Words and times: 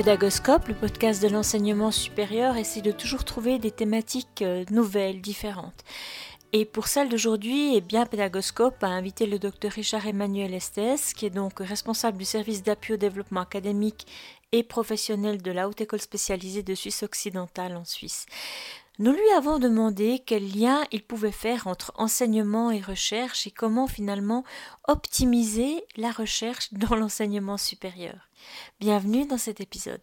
Pédagoscope, 0.00 0.68
le 0.68 0.74
podcast 0.74 1.22
de 1.22 1.28
l'enseignement 1.28 1.90
supérieur, 1.90 2.56
essaie 2.56 2.80
de 2.80 2.90
toujours 2.90 3.22
trouver 3.22 3.58
des 3.58 3.70
thématiques 3.70 4.40
euh, 4.40 4.64
nouvelles, 4.70 5.20
différentes. 5.20 5.84
Et 6.54 6.64
pour 6.64 6.86
celle 6.86 7.10
d'aujourd'hui, 7.10 7.76
eh 7.76 7.82
bien, 7.82 8.06
Pédagoscope 8.06 8.82
a 8.82 8.86
invité 8.86 9.26
le 9.26 9.38
docteur 9.38 9.72
Richard 9.72 10.06
Emmanuel 10.06 10.54
Estes, 10.54 11.12
qui 11.14 11.26
est 11.26 11.30
donc 11.30 11.58
responsable 11.58 12.16
du 12.16 12.24
service 12.24 12.62
d'appui 12.62 12.94
au 12.94 12.96
développement 12.96 13.42
académique 13.42 14.06
et 14.52 14.62
professionnel 14.62 15.42
de 15.42 15.50
la 15.50 15.68
Haute 15.68 15.82
École 15.82 16.00
spécialisée 16.00 16.62
de 16.62 16.74
Suisse 16.74 17.02
occidentale 17.02 17.76
en 17.76 17.84
Suisse. 17.84 18.24
Nous 19.00 19.12
lui 19.12 19.30
avons 19.34 19.58
demandé 19.58 20.22
quel 20.26 20.46
lien 20.54 20.84
il 20.92 21.02
pouvait 21.02 21.32
faire 21.32 21.66
entre 21.66 21.90
enseignement 21.94 22.70
et 22.70 22.82
recherche 22.82 23.46
et 23.46 23.50
comment 23.50 23.86
finalement 23.86 24.44
optimiser 24.88 25.82
la 25.96 26.10
recherche 26.10 26.74
dans 26.74 26.94
l'enseignement 26.94 27.56
supérieur. 27.56 28.28
Bienvenue 28.78 29.26
dans 29.26 29.38
cet 29.38 29.62
épisode. 29.62 30.02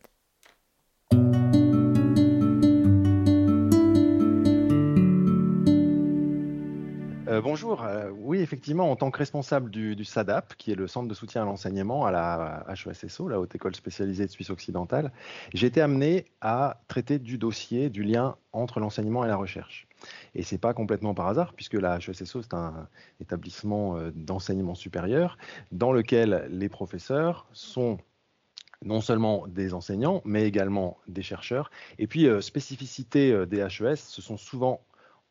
Euh, 7.38 7.42
bonjour. 7.42 7.84
Euh, 7.84 8.10
oui, 8.10 8.40
effectivement, 8.40 8.90
en 8.90 8.96
tant 8.96 9.12
que 9.12 9.20
responsable 9.20 9.70
du, 9.70 10.04
SADAP, 10.04 10.56
qui 10.56 10.72
est 10.72 10.76
le 10.76 10.88
centre 10.88 11.08
de 11.08 11.14
soutien 11.14 11.44
à 11.44 11.46
l'enseignement 11.46 12.06
à 12.06 12.12
la 12.12 12.66
HESSO, 12.68 13.28
la 13.28 13.40
Haute 13.40 13.54
École 13.54 13.76
spécialisée 13.76 14.26
de 14.26 14.32
Suisse 14.32 14.50
occidentale, 14.50 15.12
j'ai 15.54 15.68
été 15.68 15.80
amené 15.82 16.26
à 16.42 16.82
traiter 16.88 17.20
du 17.20 17.38
dossier 17.38 17.92
du 17.92 18.02
lien 18.02 18.38
entre 18.54 18.80
l'enseignement 18.80 19.24
et 19.24 19.28
la 19.28 19.36
recherche. 19.36 19.88
Et 20.34 20.42
ce 20.42 20.56
n'est 20.56 20.60
pas 20.60 20.74
complètement 20.74 21.14
par 21.14 21.28
hasard, 21.28 21.54
puisque 21.54 21.76
la 21.76 21.98
HESSO, 21.98 22.42
c'est 22.42 22.56
un 22.56 22.88
établissement 23.20 23.98
euh, 23.98 24.12
d'enseignement 24.16 24.74
supérieur 24.74 25.38
dans 25.72 25.92
lequel 25.92 26.48
les 26.50 26.70
professeurs 26.70 27.48
sont 27.54 28.00
non 28.84 29.02
seulement 29.02 29.46
des 29.48 29.76
enseignants, 29.76 30.24
mais 30.26 30.46
également 30.46 30.98
des 31.08 31.22
chercheurs. 31.24 31.70
Et 32.00 32.08
puis, 32.08 32.28
spécificité 32.42 33.46
des 33.46 33.60
HES, 33.60 33.96
ce 33.96 34.22
sont 34.24 34.38
souvent 34.38 34.82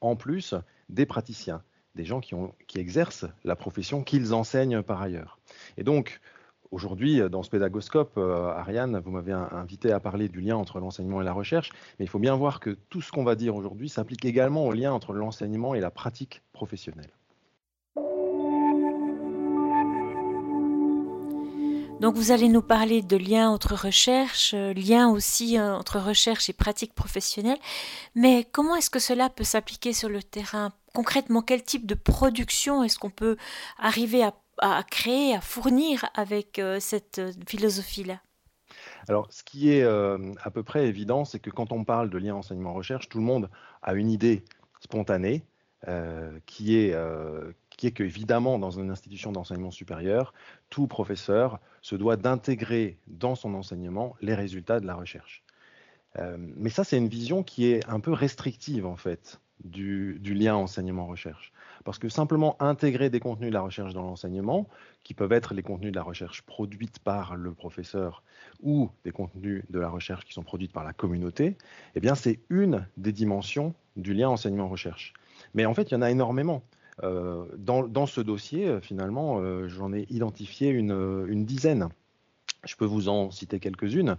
en 0.00 0.14
plus 0.14 0.54
des 0.88 1.06
praticiens 1.06 1.62
des 1.96 2.04
gens 2.04 2.20
qui, 2.20 2.34
ont, 2.34 2.54
qui 2.68 2.78
exercent 2.78 3.26
la 3.44 3.56
profession 3.56 4.04
qu'ils 4.04 4.34
enseignent 4.34 4.82
par 4.82 5.02
ailleurs. 5.02 5.38
Et 5.76 5.82
donc, 5.82 6.20
Aujourd'hui, 6.72 7.20
dans 7.30 7.42
ce 7.44 7.50
pédagoscope, 7.50 8.14
euh, 8.18 8.48
Ariane, 8.48 9.00
vous 9.04 9.12
m'avez 9.12 9.32
invité 9.32 9.92
à 9.92 10.00
parler 10.00 10.28
du 10.28 10.40
lien 10.40 10.56
entre 10.56 10.80
l'enseignement 10.80 11.22
et 11.22 11.24
la 11.24 11.32
recherche, 11.32 11.70
mais 11.98 12.04
il 12.04 12.08
faut 12.08 12.18
bien 12.18 12.34
voir 12.34 12.58
que 12.58 12.70
tout 12.90 13.00
ce 13.00 13.12
qu'on 13.12 13.24
va 13.24 13.36
dire 13.36 13.54
aujourd'hui 13.54 13.88
s'applique 13.88 14.24
également 14.24 14.66
au 14.66 14.72
lien 14.72 14.92
entre 14.92 15.12
l'enseignement 15.12 15.74
et 15.74 15.80
la 15.80 15.90
pratique 15.90 16.42
professionnelle. 16.52 17.10
Donc 22.00 22.14
vous 22.14 22.30
allez 22.30 22.48
nous 22.48 22.60
parler 22.60 23.00
de 23.00 23.16
liens 23.16 23.48
entre 23.48 23.74
recherche, 23.74 24.52
euh, 24.52 24.74
liens 24.74 25.08
aussi 25.08 25.58
euh, 25.58 25.74
entre 25.74 25.98
recherche 25.98 26.50
et 26.50 26.52
pratique 26.52 26.94
professionnelle, 26.94 27.58
mais 28.14 28.46
comment 28.52 28.76
est-ce 28.76 28.90
que 28.90 28.98
cela 28.98 29.30
peut 29.30 29.44
s'appliquer 29.44 29.94
sur 29.94 30.10
le 30.10 30.22
terrain 30.22 30.72
Concrètement, 30.96 31.42
quel 31.42 31.62
type 31.62 31.84
de 31.84 31.94
production 31.94 32.82
est-ce 32.82 32.98
qu'on 32.98 33.10
peut 33.10 33.36
arriver 33.78 34.22
à, 34.22 34.82
créer, 34.90 35.34
à 35.34 35.42
fournir 35.42 36.06
avec 36.14 36.58
euh, 36.58 36.80
cette 36.80 37.20
philosophie-là? 37.46 38.18
Alors, 39.06 39.26
ce 39.30 39.44
qui 39.44 39.70
est 39.70 39.84
à 39.84 40.50
peu 40.50 40.62
près 40.62 40.86
évident, 40.86 41.26
c'est 41.26 41.38
que 41.38 41.50
quand 41.50 41.70
on 41.70 41.84
parle 41.84 42.08
de 42.08 42.16
lien 42.16 42.34
enseignement-recherche, 42.34 43.10
tout 43.10 43.18
le 43.18 43.24
monde 43.24 43.50
a 43.82 43.92
une 43.92 44.10
idée 44.10 44.42
spontanée 44.80 45.44
qui 46.46 46.76
est, 46.76 46.96
qui 47.76 47.92
dans 48.24 48.70
une 48.70 48.90
institution 48.90 49.32
d'enseignement 49.32 49.70
supérieur, 49.70 50.32
tout 50.70 50.86
professeur 50.86 51.60
se 51.82 51.94
doit 51.94 52.16
d'intégrer 52.16 52.98
dans 53.06 53.34
son 53.34 53.54
enseignement 53.54 54.16
les 54.22 54.34
résultats 54.34 54.80
de 54.80 54.86
la 54.86 54.94
recherche. 54.94 55.44
Euh, 56.18 56.36
mais 56.38 56.70
ça, 56.70 56.84
c'est 56.84 56.96
une 56.96 57.08
vision 57.08 57.42
qui 57.42 57.66
est 57.66 57.86
un 57.88 58.00
peu 58.00 58.12
restrictive, 58.12 58.86
en 58.86 58.96
fait, 58.96 59.40
du, 59.64 60.18
lien 60.22 60.54
enseignement-recherche. 60.54 61.52
Parce 61.84 61.98
que 61.98 62.08
simplement 62.08 62.60
intégrer 62.60 63.10
des 63.10 63.20
contenus 63.20 63.50
de 63.50 63.54
la 63.54 63.60
recherche 63.60 63.94
dans 63.94 64.02
l'enseignement, 64.02 64.68
qui 65.04 65.14
peuvent 65.14 65.32
être 65.32 65.54
les 65.54 65.62
contenus 65.62 65.92
de 65.92 65.96
la 65.96 66.02
recherche 66.02 66.42
produite 66.42 66.98
par 66.98 67.36
le 67.36 67.52
professeur 67.52 68.22
ou 68.62 68.90
des 69.04 69.12
contenus 69.12 69.64
de 69.70 69.78
la 69.78 69.88
recherche 69.88 70.24
qui 70.24 70.32
sont 70.32 70.42
produits 70.42 70.68
par 70.68 70.84
la 70.84 70.92
communauté, 70.92 71.56
eh 71.94 72.00
bien, 72.00 72.14
c'est 72.14 72.40
une 72.50 72.86
des 72.96 73.12
dimensions 73.12 73.74
du 73.96 74.14
lien 74.14 74.28
enseignement-recherche. 74.28 75.14
Mais 75.54 75.66
en 75.66 75.74
fait, 75.74 75.90
il 75.90 75.94
y 75.94 75.96
en 75.96 76.02
a 76.02 76.10
énormément. 76.10 76.62
Euh, 77.02 77.44
dans, 77.58 78.06
ce 78.06 78.20
dossier, 78.20 78.68
euh, 78.68 78.80
finalement, 78.80 79.40
euh, 79.40 79.68
j'en 79.68 79.92
ai 79.92 80.06
identifié 80.08 80.70
une, 80.70 81.44
dizaine. 81.44 81.88
Je 82.64 82.74
peux 82.74 82.86
vous 82.86 83.08
en 83.08 83.30
citer 83.30 83.60
quelques-unes, 83.60 84.16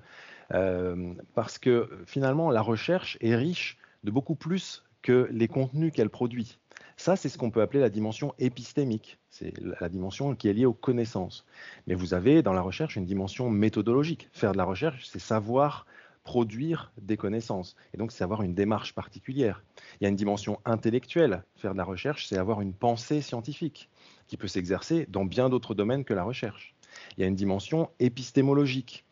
parce 0.49 1.57
que 1.57 1.89
finalement, 2.05 2.49
la 2.49 2.61
recherche 2.61 3.17
est 3.19 3.35
riche 3.35 3.77
de 4.05 4.11
beaucoup 4.11 4.35
plus 4.35 4.86
que 5.01 5.27
les 5.31 5.47
contenus 5.47 5.91
qu'elle 5.93 6.09
produit. 6.09 6.57
Ça, 6.95 7.15
c'est 7.15 7.29
ce 7.29 7.37
qu'on 7.37 7.51
peut 7.51 7.61
appeler 7.61 7.79
la 7.79 7.89
dimension 7.89 8.33
épistémique. 8.39 9.19
C'est 9.29 9.53
la 9.79 9.87
dimension 9.89 10.35
qui 10.35 10.47
est 10.47 10.53
liée 10.53 10.65
aux 10.65 10.73
connaissances. 10.73 11.45
Mais 11.85 11.93
vous 11.93 12.13
avez 12.13 12.41
dans 12.41 12.53
la 12.53 12.61
recherche 12.61 12.95
une 12.95 13.05
dimension 13.05 13.49
méthodologique. 13.49 14.29
Faire 14.33 14.51
de 14.51 14.57
la 14.57 14.63
recherche, 14.63 15.07
c'est 15.07 15.19
savoir 15.19 15.85
produire 16.23 16.91
des 17.01 17.15
connaissances. 17.15 17.75
Et 17.93 17.97
donc, 17.97 18.11
c'est 18.11 18.23
avoir 18.23 18.41
une 18.41 18.53
démarche 18.53 18.93
particulière. 18.93 19.63
Il 19.99 20.03
y 20.03 20.07
a 20.07 20.09
une 20.09 20.15
dimension 20.15 20.59
intellectuelle. 20.65 21.43
Faire 21.55 21.71
de 21.71 21.77
la 21.77 21.85
recherche, 21.85 22.27
c'est 22.27 22.37
avoir 22.37 22.61
une 22.61 22.73
pensée 22.73 23.21
scientifique 23.21 23.89
qui 24.27 24.35
peut 24.35 24.49
s'exercer 24.49 25.05
dans 25.07 25.23
bien 25.23 25.49
d'autres 25.49 25.73
domaines 25.73 26.03
que 26.03 26.13
la 26.13 26.23
recherche. 26.23 26.75
Il 27.15 27.21
y 27.21 27.23
a 27.23 27.27
une 27.27 27.35
dimension 27.35 27.89
épistémologique 27.99 29.05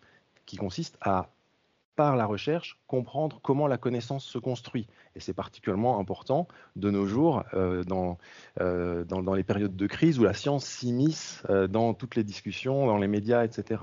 qui 0.46 0.58
consiste 0.58 0.98
à, 1.02 1.30
par 1.96 2.16
la 2.16 2.26
recherche, 2.26 2.80
comprendre 2.88 3.40
comment 3.42 3.68
la 3.68 3.78
connaissance 3.78 4.26
se 4.26 4.38
construit. 4.38 4.88
Et 5.16 5.20
c'est 5.20 5.34
particulièrement 5.34 6.00
important 6.00 6.48
de 6.76 6.90
nos 6.92 7.06
jours 7.06 7.44
euh, 7.54 7.84
dans, 7.84 8.18
euh, 8.60 9.04
dans, 9.06 9.34
les 9.34 9.44
périodes 9.44 9.76
de 9.76 9.88
crise 9.88 10.20
où 10.20 10.24
la 10.24 10.34
science 10.34 10.66
s'immisce 10.66 11.44
euh, 11.50 11.68
dans 11.68 11.94
toutes 11.94 12.16
les 12.16 12.24
discussions, 12.24 12.86
dans 12.86 12.98
les 12.98 13.08
médias, 13.08 13.44
etc. 13.44 13.82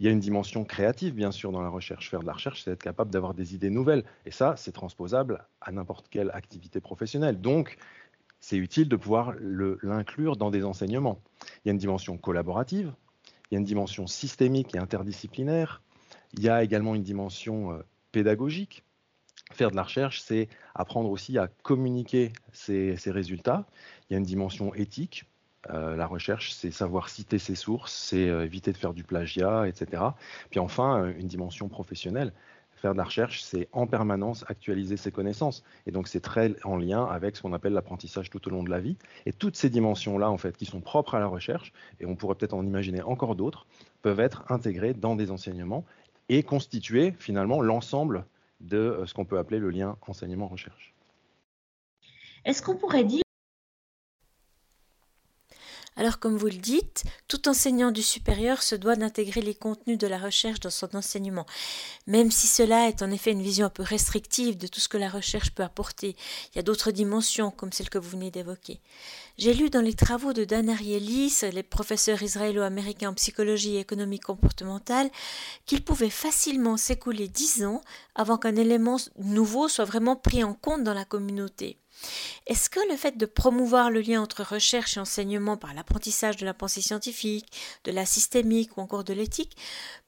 Il 0.00 0.06
y 0.06 0.08
a 0.08 0.12
une 0.12 0.20
dimension 0.20 0.64
créative, 0.64 1.14
bien 1.14 1.30
sûr, 1.30 1.52
dans 1.52 1.62
la 1.62 1.68
recherche. 1.68 2.10
Faire 2.10 2.20
de 2.20 2.26
la 2.26 2.32
recherche, 2.32 2.64
c'est 2.64 2.72
être 2.72 2.82
capable 2.82 3.10
d'avoir 3.10 3.34
des 3.34 3.54
idées 3.54 3.70
nouvelles. 3.70 4.04
Et 4.26 4.30
ça, 4.30 4.54
c'est 4.56 4.72
transposable 4.72 5.46
à 5.60 5.70
n'importe 5.70 6.08
quelle 6.08 6.30
activité 6.30 6.80
professionnelle. 6.80 7.40
Donc, 7.40 7.76
c'est 8.40 8.56
utile 8.56 8.88
de 8.88 8.96
pouvoir 8.96 9.34
l'inclure 9.40 10.36
dans 10.36 10.50
des 10.50 10.64
enseignements. 10.64 11.20
Il 11.64 11.68
y 11.68 11.70
a 11.70 11.72
une 11.72 11.78
dimension 11.78 12.18
collaborative, 12.18 12.92
il 13.50 13.54
y 13.54 13.56
a 13.56 13.58
une 13.58 13.64
dimension 13.64 14.06
systémique 14.06 14.74
et 14.74 14.78
interdisciplinaire, 14.78 15.80
il 16.36 16.42
y 16.42 16.48
a 16.48 16.62
également 16.62 16.94
une 16.94 17.02
dimension 17.02 17.72
euh, 17.72 17.82
pédagogique. 18.12 18.84
Faire 19.52 19.70
de 19.70 19.76
la 19.76 19.82
recherche, 19.82 20.20
c'est 20.20 20.48
apprendre 20.74 21.10
aussi 21.10 21.38
à 21.38 21.48
communiquer 21.62 22.32
ses, 22.52 22.96
résultats. 23.06 23.66
Il 24.08 24.14
y 24.14 24.16
a 24.16 24.18
une 24.18 24.24
dimension 24.24 24.74
éthique, 24.74 25.26
euh, 25.70 25.96
la 25.96 26.06
recherche, 26.06 26.52
c'est 26.52 26.70
savoir 26.70 27.08
citer 27.08 27.38
ses 27.38 27.54
sources, 27.54 27.92
c'est 27.92 28.28
euh, 28.28 28.44
éviter 28.44 28.72
de 28.72 28.76
faire 28.76 28.94
du 28.94 29.04
plagiat, 29.04 29.68
etc. 29.68 30.02
Puis 30.50 30.60
enfin, 30.60 31.12
une 31.16 31.28
dimension 31.28 31.68
professionnelle. 31.68 32.32
Faire 32.76 32.92
de 32.92 32.98
la 32.98 33.04
recherche, 33.04 33.42
c'est 33.42 33.68
en 33.72 33.86
permanence 33.86 34.44
actualiser 34.48 34.96
ses 34.96 35.10
connaissances. 35.10 35.62
Et 35.86 35.90
donc, 35.90 36.08
c'est 36.08 36.20
très 36.20 36.54
en 36.64 36.76
lien 36.76 37.04
avec 37.04 37.36
ce 37.36 37.42
qu'on 37.42 37.52
appelle 37.52 37.72
l'apprentissage 37.72 38.28
tout 38.28 38.46
au 38.46 38.50
long 38.50 38.62
de 38.62 38.68
la 38.68 38.80
vie. 38.80 38.96
Et 39.24 39.32
toutes 39.32 39.56
ces 39.56 39.70
dimensions-là, 39.70 40.30
en 40.30 40.36
fait, 40.36 40.56
qui 40.56 40.66
sont 40.66 40.80
propres 40.80 41.14
à 41.14 41.20
la 41.20 41.26
recherche, 41.26 41.72
et 42.00 42.06
on 42.06 42.14
pourrait 42.14 42.34
peut-être 42.34 42.52
en 42.52 42.66
imaginer 42.66 43.00
encore 43.00 43.36
d'autres, 43.36 43.66
peuvent 44.02 44.20
être 44.20 44.44
intégrées 44.50 44.92
dans 44.92 45.16
des 45.16 45.30
enseignements 45.30 45.86
et 46.28 46.42
constituer 46.42 47.12
finalement 47.18 47.60
l'ensemble 47.60 48.24
de 48.60 49.02
ce 49.06 49.14
qu'on 49.14 49.24
peut 49.24 49.38
appeler 49.38 49.58
le 49.58 49.70
lien 49.70 49.96
enseignement-recherche. 50.06 50.94
Est-ce 52.44 52.62
qu'on 52.62 52.76
pourrait 52.76 53.04
dire 53.04 53.23
alors 55.96 56.18
comme 56.18 56.36
vous 56.36 56.46
le 56.46 56.52
dites, 56.52 57.04
tout 57.28 57.48
enseignant 57.48 57.92
du 57.92 58.02
supérieur 58.02 58.62
se 58.62 58.74
doit 58.74 58.96
d'intégrer 58.96 59.40
les 59.40 59.54
contenus 59.54 59.98
de 59.98 60.06
la 60.06 60.18
recherche 60.18 60.60
dans 60.60 60.70
son 60.70 60.94
enseignement, 60.96 61.46
même 62.06 62.30
si 62.30 62.46
cela 62.46 62.88
est 62.88 63.02
en 63.02 63.10
effet 63.10 63.30
une 63.30 63.42
vision 63.42 63.66
un 63.66 63.70
peu 63.70 63.82
restrictive 63.84 64.56
de 64.56 64.66
tout 64.66 64.80
ce 64.80 64.88
que 64.88 64.96
la 64.96 65.08
recherche 65.08 65.50
peut 65.50 65.62
apporter. 65.62 66.16
Il 66.52 66.56
y 66.56 66.58
a 66.58 66.62
d'autres 66.62 66.90
dimensions 66.90 67.50
comme 67.50 67.72
celle 67.72 67.90
que 67.90 67.98
vous 67.98 68.10
venez 68.10 68.30
d'évoquer. 68.30 68.80
J'ai 69.38 69.54
lu 69.54 69.70
dans 69.70 69.80
les 69.80 69.94
travaux 69.94 70.32
de 70.32 70.44
Dan 70.44 70.68
Arielis, 70.68 71.42
les 71.52 71.62
professeurs 71.62 72.22
israélo-américains 72.22 73.10
en 73.10 73.14
psychologie 73.14 73.76
et 73.76 73.80
économie 73.80 74.20
comportementale, 74.20 75.10
qu'il 75.66 75.84
pouvait 75.84 76.10
facilement 76.10 76.76
s'écouler 76.76 77.28
dix 77.28 77.64
ans 77.64 77.80
avant 78.14 78.38
qu'un 78.38 78.56
élément 78.56 78.96
nouveau 79.18 79.68
soit 79.68 79.84
vraiment 79.84 80.16
pris 80.16 80.44
en 80.44 80.54
compte 80.54 80.84
dans 80.84 80.94
la 80.94 81.04
communauté. 81.04 81.78
Est-ce 82.46 82.70
que 82.70 82.80
le 82.90 82.96
fait 82.96 83.16
de 83.16 83.26
promouvoir 83.26 83.90
le 83.90 84.00
lien 84.00 84.22
entre 84.22 84.42
recherche 84.42 84.96
et 84.96 85.00
enseignement 85.00 85.56
par 85.56 85.74
l'apprentissage 85.74 86.36
de 86.36 86.44
la 86.44 86.54
pensée 86.54 86.82
scientifique, 86.82 87.50
de 87.84 87.92
la 87.92 88.06
systémique 88.06 88.76
ou 88.76 88.80
encore 88.80 89.04
de 89.04 89.14
l'éthique 89.14 89.56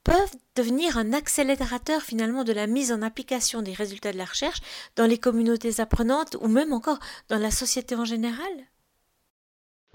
peuvent 0.04 0.36
devenir 0.54 0.98
un 0.98 1.12
accélérateur 1.12 2.02
finalement 2.02 2.44
de 2.44 2.52
la 2.52 2.66
mise 2.66 2.92
en 2.92 3.02
application 3.02 3.62
des 3.62 3.72
résultats 3.72 4.12
de 4.12 4.18
la 4.18 4.24
recherche 4.24 4.60
dans 4.94 5.06
les 5.06 5.18
communautés 5.18 5.80
apprenantes 5.80 6.36
ou 6.40 6.48
même 6.48 6.72
encore 6.72 7.00
dans 7.28 7.38
la 7.38 7.50
société 7.50 7.94
en 7.94 8.04
général? 8.04 8.50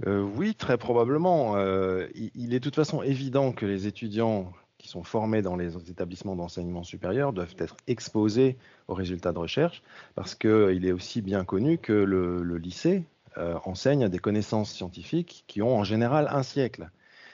Euh, 0.07 0.21
oui, 0.21 0.55
très 0.55 0.77
probablement. 0.77 1.55
Euh, 1.57 2.07
il 2.15 2.53
est 2.53 2.59
de 2.59 2.63
toute 2.63 2.75
façon 2.75 3.03
évident 3.03 3.51
que 3.51 3.65
les 3.65 3.87
étudiants 3.87 4.51
qui 4.81 4.87
sont 4.87 5.03
formés 5.03 5.43
dans 5.43 5.55
les 5.55 5.77
établissements 5.89 6.35
d'enseignement 6.35 6.83
supérieur 6.83 7.33
doivent 7.33 7.55
être 7.59 7.77
exposés 7.85 8.57
aux 8.87 8.95
résultats 8.95 9.31
de 9.31 9.37
recherche, 9.37 9.83
parce 10.15 10.33
qu'il 10.33 10.85
est 10.85 10.91
aussi 10.91 11.21
bien 11.21 11.45
connu 11.45 11.77
que 11.77 11.93
le, 11.93 12.57
lycée 12.57 13.03
euh, 13.37 13.57
enseigne 13.63 14.09
des 14.09 14.19
connaissances 14.19 14.71
scientifiques 14.71 15.45
qui 15.47 15.61
ont 15.61 15.77
en 15.77 15.83
général 15.83 16.27
un 16.31 16.43
siècle. 16.43 16.89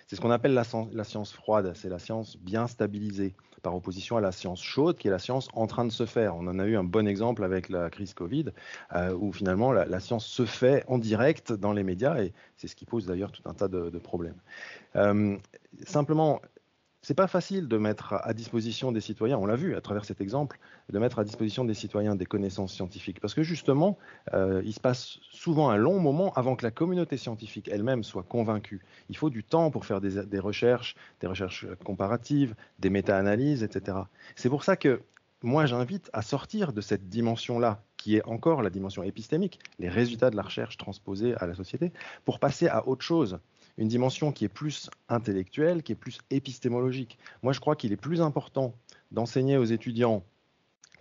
C'est 0.08 0.16
ce 0.16 0.22
qu'on 0.22 0.32
appelle 0.32 0.54
la, 0.54 0.64
science 1.04 1.34
froide, 1.34 1.72
c'est 1.76 1.90
la 1.90 2.00
science 2.00 2.38
bien 2.38 2.68
stabilisée, 2.68 3.34
par 3.64 3.76
opposition 3.76 4.16
à 4.18 4.22
la 4.22 4.32
science 4.32 4.62
chaude, 4.62 4.98
qui 4.98 5.08
est 5.08 5.12
la 5.12 5.20
science 5.20 5.48
en 5.54 5.68
train 5.68 5.84
de 5.84 5.92
se 5.92 6.06
faire. 6.06 6.36
On 6.36 6.48
en 6.48 6.60
a 6.60 6.66
eu 6.66 6.78
un 6.78 6.84
bon 6.84 7.08
exemple 7.08 7.44
avec 7.44 7.70
la 7.70 7.90
crise 7.90 8.14
Covid, 8.14 8.46
euh, 8.94 9.14
où 9.14 9.34
finalement 9.34 9.72
la, 9.72 10.00
science 10.00 10.26
se 10.26 10.46
fait 10.46 10.84
en 10.88 10.98
direct 10.98 11.52
dans 11.52 11.74
les 11.74 11.84
médias, 11.84 12.22
et 12.22 12.34
c'est 12.56 12.68
ce 12.68 12.76
qui 12.76 12.86
pose 12.86 13.06
d'ailleurs 13.06 13.32
tout 13.32 13.42
un 13.46 13.54
tas 13.54 13.68
de, 13.68 13.98
problèmes. 14.00 14.40
Euh, 14.96 15.38
simplement, 15.86 16.40
c'est 17.02 17.14
pas 17.14 17.28
facile 17.28 17.68
de 17.68 17.78
mettre 17.78 18.14
à 18.14 18.34
disposition 18.34 18.92
des 18.92 19.02
citoyens, 19.02 19.38
on 19.38 19.46
l'a 19.46 19.56
vu 19.56 19.76
à 19.76 19.82
travers 19.82 20.06
cet 20.06 20.20
exemple, 20.22 20.60
de 20.90 21.00
mettre 21.00 21.20
à 21.20 21.24
disposition 21.24 21.64
des 21.64 21.74
citoyens 21.74 22.16
des 22.16 22.26
connaissances 22.26 22.74
scientifiques, 22.74 23.20
parce 23.20 23.34
que 23.34 23.44
justement, 23.44 23.98
euh, 24.34 24.62
il 24.66 24.74
se 24.74 24.80
passe 24.80 25.20
souvent 25.32 25.70
un 25.70 25.78
long 25.78 26.00
moment 26.00 26.34
avant 26.34 26.56
que 26.56 26.66
la 26.66 26.72
communauté 26.72 27.18
scientifique 27.18 27.70
elle-même 27.72 28.04
soit 28.04 28.24
convaincue. 28.24 28.84
Il 29.10 29.18
faut 29.18 29.30
du 29.30 29.44
temps 29.44 29.72
pour 29.72 29.86
faire 29.86 30.02
des, 30.02 30.26
des 30.26 30.40
recherches, 30.40 30.96
des 31.22 31.28
recherches 31.28 31.66
comparatives, 31.84 32.56
des 32.80 32.90
méta-analyses, 32.90 33.64
etc. 33.64 33.98
C'est 34.36 34.50
pour 34.50 34.64
ça 34.64 34.76
que 34.76 35.02
moi 35.44 35.66
j'invite 35.66 36.10
à 36.14 36.22
sortir 36.22 36.74
de 36.74 36.82
cette 36.82 37.10
dimension-là, 37.10 37.84
qui 37.98 38.16
est 38.16 38.26
encore 38.26 38.62
la 38.62 38.70
dimension 38.70 39.04
épistémique, 39.04 39.60
les 39.80 39.90
résultats 39.90 40.30
de 40.30 40.36
la 40.36 40.42
recherche 40.42 40.78
transposés 40.78 41.36
à 41.36 41.46
la 41.46 41.54
société, 41.54 41.92
pour 42.26 42.40
passer 42.40 42.68
à 42.68 42.88
autre 42.88 43.04
chose 43.04 43.40
une 43.78 43.88
dimension 43.88 44.32
qui 44.32 44.46
est 44.46 44.50
plus 44.50 44.90
intellectuelle, 45.10 45.84
qui 45.84 45.92
est 45.92 45.96
plus 45.96 46.20
épistémologique. 46.30 47.18
Moi, 47.44 47.54
je 47.54 47.60
crois 47.60 47.76
qu'il 47.76 47.92
est 47.92 47.98
plus 47.98 48.22
important 48.22 48.74
d'enseigner 49.12 49.58
aux 49.58 49.66
étudiants 49.66 50.24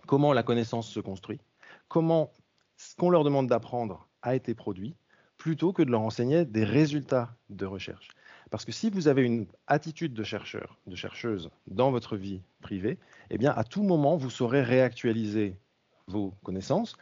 comment 0.05 0.33
la 0.33 0.43
connaissance 0.43 0.87
se 0.89 0.99
construit, 0.99 1.39
comment 1.87 2.31
ce 2.77 2.95
qu'on 2.95 3.09
leur 3.09 3.23
demande 3.23 3.47
d'apprendre 3.47 4.07
a 4.21 4.35
été 4.35 4.53
produit, 4.53 4.95
plutôt 5.37 5.73
que 5.73 5.83
de 5.83 5.91
leur 5.91 6.01
enseigner 6.01 6.45
des 6.45 6.63
résultats 6.63 7.35
de 7.49 7.65
recherche. 7.65 8.09
Parce 8.49 8.65
que 8.65 8.71
si 8.71 8.89
vous 8.89 9.07
avez 9.07 9.23
une 9.23 9.45
attitude 9.67 10.13
de 10.13 10.23
chercheur, 10.23 10.77
de 10.87 10.95
chercheuse 10.95 11.49
dans 11.67 11.91
votre 11.91 12.15
vie 12.15 12.41
privée, 12.61 12.97
eh 13.29 13.37
bien, 13.37 13.51
à 13.51 13.63
tout 13.63 13.83
moment, 13.83 14.15
vous 14.15 14.29
saurez 14.29 14.61
réactualiser 14.61 15.57
vos 16.07 16.33
connaissances, 16.43 16.95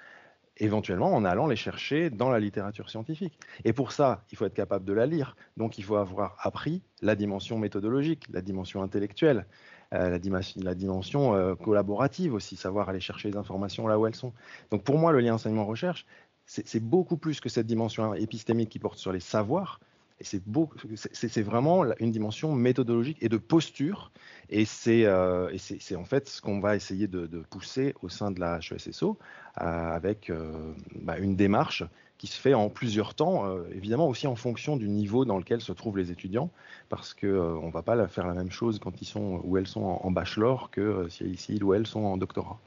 éventuellement 0.57 1.13
en 1.13 1.25
allant 1.25 1.48
les 1.48 1.56
chercher 1.56 2.10
dans 2.10 2.30
la 2.30 2.40
littérature 2.40 2.90
scientifique. 2.90 3.40
Et 3.63 3.74
pour 3.74 3.92
ça, 3.92 4.24
il 4.31 4.38
faut 4.38 4.46
être 4.46 4.54
capable 4.54 4.86
de 4.86 4.94
la 4.94 5.06
lire. 5.06 5.36
Donc 5.57 5.78
il 5.78 5.84
faut 5.84 5.98
avoir 5.98 6.38
appris 6.40 6.81
la 7.02 7.16
dimension 7.16 7.57
méthodologique, 7.57 8.25
la 8.31 8.42
dimension 8.42 8.81
intellectuelle, 8.81 9.46
euh, 9.94 10.10
la, 10.10 10.75
dimension, 10.75 11.36
euh, 11.36 11.56
collaborative 11.56 12.34
aussi, 12.34 12.56
savoir 12.56 12.90
aller 12.90 13.00
chercher 13.00 13.30
les 13.30 13.38
informations 13.38 13.88
là 13.88 14.00
où 14.00 14.07
elles 14.07 14.16
sont. 14.16 14.34
Donc 14.72 14.84
pour 14.84 14.98
moi, 14.98 15.12
le 15.12 15.19
lien 15.19 15.36
enseignement-recherche, 15.36 16.06
c'est 16.46 16.80
beaucoup 16.80 17.18
plus 17.18 17.40
que 17.40 17.50
cette 17.50 17.66
dimension 17.66 18.13
épistémique 18.13 18.69
qui 18.69 18.78
porte 18.78 19.00
sur 19.00 19.12
les 19.12 19.19
savoirs, 19.19 19.80
c'est 20.22 21.42
vraiment 21.42 21.84
une 22.00 22.12
dimension 22.12 22.54
méthodologique 22.54 23.18
et 23.22 23.30
de 23.30 23.38
posture. 23.38 24.12
Et 24.50 24.66
c'est 24.66 25.06
euh, 25.06 25.52
en 25.98 26.06
fait 26.06 26.30
ce 26.30 26.42
qu'on 26.42 26.60
va 26.60 26.76
essayer 26.76 27.08
de, 27.08 27.28
pousser 27.50 27.96
au 28.02 28.10
sein 28.10 28.32
de 28.32 28.40
la 28.40 28.60
HESSO 28.60 29.18
euh, 29.62 29.64
avec 29.64 30.30
euh, 30.30 30.74
bah, 31.02 31.18
une 31.18 31.36
démarche 31.36 31.84
qui 32.18 32.28
se 32.28 32.40
fait 32.40 32.54
en 32.54 32.70
plusieurs 32.70 33.14
temps, 33.14 33.44
évidemment 33.74 34.08
aussi 34.08 34.26
en 34.26 34.38
fonction 34.38 34.78
du 34.78 34.88
niveau 34.88 35.26
dans 35.26 35.38
lequel 35.38 35.60
se 35.60 35.74
trouvent 35.74 35.98
les 35.98 36.12
étudiants, 36.12 36.50
parce 36.88 37.14
qu'on 37.14 37.68
ne 37.68 37.72
va 37.72 37.82
pas 37.82 38.08
faire 38.08 38.26
la 38.26 38.34
même 38.34 38.52
chose 38.52 38.80
quand 38.80 39.02
ils 39.02 39.06
sont 39.06 39.42
ou 39.44 39.58
elles 39.58 39.68
sont 39.68 39.84
en, 39.84 40.00
en 40.02 40.12
bachelor 40.12 40.72
que 40.72 41.08
si 41.10 41.36
ils 41.50 41.62
ou 41.62 41.74
elles 41.74 41.86
sont 41.86 42.06
en 42.06 42.16
doctorat. 42.16 42.58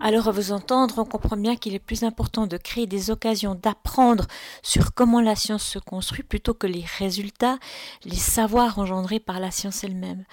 Alors 0.00 0.28
à 0.28 0.30
vous 0.30 0.52
entendre, 0.52 0.94
on 0.98 1.04
comprend 1.04 1.36
bien 1.36 1.56
qu'il 1.56 1.74
est 1.74 1.80
plus 1.80 2.04
important 2.04 2.46
de 2.46 2.56
créer 2.56 2.86
des 2.86 3.10
occasions 3.10 3.56
d'apprendre 3.56 4.26
sur 4.62 4.94
comment 4.94 5.20
la 5.20 5.34
science 5.34 5.64
se 5.64 5.80
construit 5.80 6.22
plutôt 6.22 6.54
que 6.54 6.68
les 6.68 6.84
résultats, 6.98 7.58
les 8.04 8.14
savoirs 8.14 8.78
engendrés 8.78 9.18
par 9.18 9.40
la 9.40 9.50
science 9.50 9.82
elle-même. 9.82 10.24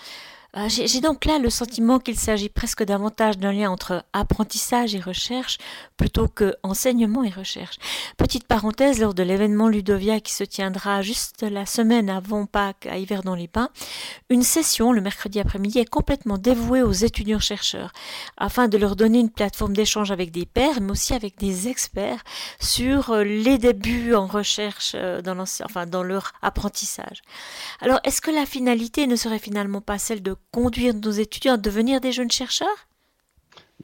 Euh, 0.57 0.69
j'ai 0.69 1.01
donc 1.01 1.25
là 1.25 1.37
le 1.37 1.49
sentiment 1.49 1.99
qu'il 1.99 2.17
s'agit 2.17 2.47
presque 2.47 2.83
davantage 2.83 3.37
d'un 3.37 3.51
lien 3.51 3.69
entre 3.69 4.05
apprentissage 4.13 4.95
et 4.95 4.99
recherche 4.99 5.57
plutôt 5.97 6.27
que 6.27 6.55
enseignement 6.63 7.23
et 7.23 7.29
recherche. 7.29 7.75
Petite 8.17 8.47
parenthèse, 8.47 8.99
lors 8.99 9.13
de 9.13 9.23
l'événement 9.23 9.67
Ludovia 9.67 10.21
qui 10.21 10.33
se 10.33 10.45
tiendra 10.45 11.01
juste 11.01 11.43
la 11.43 11.65
semaine 11.65 12.09
avant 12.09 12.45
Pâques 12.45 12.85
à 12.89 12.97
Yverdon-les-Pins, 12.97 13.69
une 14.29 14.43
session 14.43 14.93
le 14.93 15.01
mercredi 15.01 15.39
après-midi 15.39 15.79
est 15.79 15.89
complètement 15.89 16.37
dévouée 16.37 16.83
aux 16.83 16.91
étudiants-chercheurs 16.91 17.91
afin 18.37 18.67
de 18.69 18.77
leur 18.77 18.95
donner 18.95 19.19
une 19.19 19.29
plateforme 19.29 19.75
d'échange 19.75 20.11
avec 20.11 20.31
des 20.31 20.45
pairs 20.45 20.79
mais 20.79 20.91
aussi 20.91 21.13
avec 21.13 21.37
des 21.37 21.67
experts 21.67 22.23
sur 22.59 23.11
euh, 23.11 23.23
les 23.23 23.57
débuts 23.57 24.13
en 24.13 24.27
recherche 24.27 24.93
euh, 24.95 25.21
dans, 25.21 25.43
dans 25.87 26.03
leur 26.03 26.31
apprentissage. 26.41 27.21
Alors, 27.81 27.99
est-ce 28.03 28.21
que 28.21 28.31
la 28.31 28.45
finalité 28.45 29.07
ne 29.07 29.15
serait 29.15 29.39
finalement 29.39 29.81
pas 29.81 29.97
celle 29.97 30.23
de 30.23 30.35
conduire 30.51 30.94
nos 30.94 31.12
étudiants 31.12 31.53
à 31.53 31.57
devenir 31.57 32.01
des 32.01 32.12
jeunes 32.12 32.31
chercheurs? 32.31 32.88